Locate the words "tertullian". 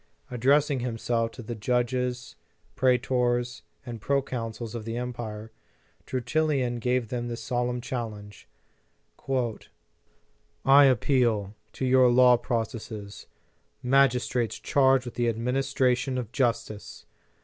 6.07-6.79